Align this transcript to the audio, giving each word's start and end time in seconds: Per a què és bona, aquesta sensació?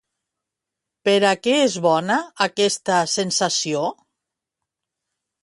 Per 1.09 1.13
a 1.31 1.33
què 1.47 1.53
és 1.65 1.75
bona, 1.87 2.15
aquesta 2.47 2.99
sensació? 3.19 3.85